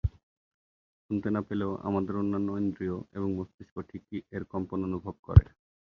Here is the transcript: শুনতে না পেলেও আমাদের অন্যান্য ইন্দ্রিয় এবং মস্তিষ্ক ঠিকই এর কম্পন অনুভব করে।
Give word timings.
শুনতে 1.03 1.29
না 1.29 1.41
পেলেও 1.47 1.71
আমাদের 1.87 2.13
অন্যান্য 2.15 2.49
ইন্দ্রিয় 2.61 2.97
এবং 3.13 3.29
মস্তিষ্ক 3.37 3.75
ঠিকই 3.89 4.19
এর 4.35 4.43
কম্পন 4.51 4.79
অনুভব 4.87 5.15
করে। 5.23 5.45